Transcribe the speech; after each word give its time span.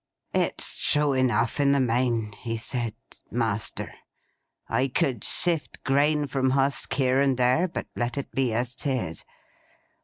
'It's 0.33 0.79
true 0.79 1.13
enough 1.13 1.59
in 1.59 1.73
the 1.73 1.79
main,' 1.79 2.31
he 2.31 2.57
said, 2.57 2.95
'master, 3.29 3.93
I 4.67 4.87
could 4.87 5.23
sift 5.23 5.83
grain 5.83 6.25
from 6.25 6.49
husk 6.57 6.91
here 6.95 7.21
and 7.21 7.37
there, 7.37 7.67
but 7.67 7.85
let 7.95 8.17
it 8.17 8.31
be 8.31 8.51
as 8.51 8.73
'tis. 8.73 9.23